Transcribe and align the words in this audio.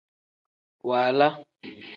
Waala. 0.87 1.27